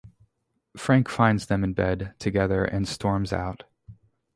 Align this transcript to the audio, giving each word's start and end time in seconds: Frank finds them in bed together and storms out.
Frank 0.75 1.07
finds 1.09 1.45
them 1.45 1.63
in 1.63 1.73
bed 1.75 2.15
together 2.17 2.65
and 2.65 2.87
storms 2.87 3.31
out. 3.31 3.65